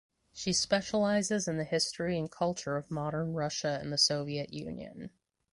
[0.33, 5.11] She specializes in the history and culture of modern Russia and the Soviet Union.